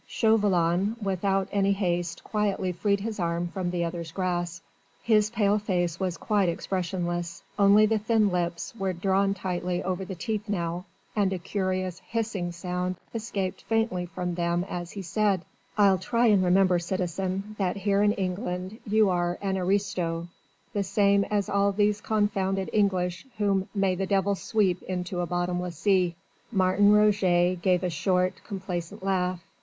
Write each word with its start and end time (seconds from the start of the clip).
Chauvelin 0.07 0.95
without 0.99 1.47
any 1.51 1.73
haste 1.73 2.23
quietly 2.23 2.71
freed 2.71 3.01
his 3.01 3.19
arm 3.19 3.49
from 3.49 3.69
the 3.69 3.83
other's 3.83 4.11
grasp. 4.11 4.63
His 5.03 5.29
pale 5.29 5.59
face 5.59 5.99
was 5.99 6.17
quite 6.17 6.49
expressionless, 6.49 7.43
only 7.59 7.85
the 7.85 7.99
thin 7.99 8.31
lips 8.31 8.73
were 8.75 8.93
drawn 8.93 9.35
tightly 9.35 9.83
over 9.83 10.03
the 10.03 10.15
teeth 10.15 10.49
now, 10.49 10.85
and 11.15 11.31
a 11.31 11.37
curious 11.37 11.99
hissing 11.99 12.51
sound 12.51 12.95
escaped 13.13 13.61
faintly 13.61 14.07
from 14.07 14.33
them 14.33 14.65
as 14.67 14.93
he 14.93 15.03
said: 15.03 15.45
"I'll 15.77 15.99
try 15.99 16.25
and 16.25 16.43
remember, 16.43 16.79
citizen, 16.79 17.55
that 17.59 17.77
here 17.77 18.01
in 18.01 18.13
England 18.13 18.79
you 18.87 19.09
are 19.11 19.37
an 19.39 19.55
aristo, 19.55 20.29
the 20.73 20.81
same 20.81 21.25
as 21.25 21.47
all 21.47 21.71
these 21.73 22.01
confounded 22.01 22.71
English 22.73 23.27
whom 23.37 23.69
may 23.75 23.93
the 23.93 24.07
devil 24.07 24.33
sweep 24.33 24.81
into 24.81 25.19
a 25.21 25.27
bottomless 25.27 25.77
sea." 25.77 26.15
Martin 26.51 26.91
Roget 26.91 27.61
gave 27.61 27.83
a 27.83 27.91
short, 27.91 28.41
complacent 28.47 29.03
laugh. 29.03 29.45